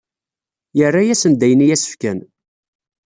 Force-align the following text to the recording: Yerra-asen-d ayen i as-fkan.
Yerra-asen-d 0.77 1.41
ayen 1.45 1.65
i 1.65 1.67
as-fkan. 1.75 2.19